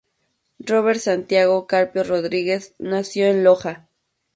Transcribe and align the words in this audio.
Robert 0.69 0.99
Santiago 1.01 1.67
Carpio 1.67 2.03
Rodríguez 2.03 2.73
nació 2.79 3.27
en 3.27 3.43
Loja. 3.43 3.87